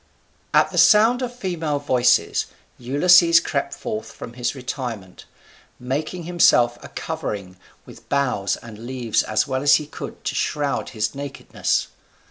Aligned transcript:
]At 0.61 0.71
the 0.71 0.79
sound 0.79 1.21
of 1.21 1.31
female 1.35 1.77
voices 1.77 2.47
Ulysses 2.79 3.39
crept 3.39 3.71
forth 3.75 4.11
from 4.11 4.33
his 4.33 4.55
retirement, 4.55 5.25
making 5.79 6.23
himself 6.23 6.83
a 6.83 6.87
covering 6.87 7.55
with 7.85 8.09
boughs 8.09 8.55
and 8.57 8.87
leaves 8.87 9.21
as 9.21 9.45
well 9.47 9.61
as 9.61 9.75
he 9.75 9.85
could 9.85 10.23
to 10.23 10.33
shroud 10.33 10.89
his 10.89 11.13
nakedness. 11.13 11.89